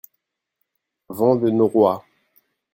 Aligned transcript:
Vent 1.09 1.35
de 1.37 1.51
noroît. 1.51 2.03